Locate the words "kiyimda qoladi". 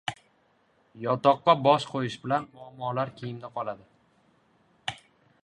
3.21-4.99